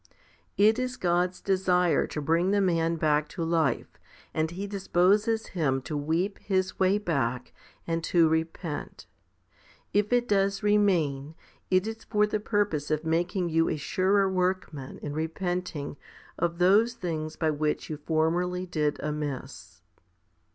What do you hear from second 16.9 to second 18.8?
things by which you formerly